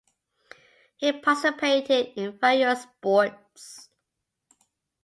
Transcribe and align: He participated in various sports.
He 0.97 1.11
participated 1.11 2.13
in 2.15 2.35
various 2.39 2.81
sports. 2.81 3.87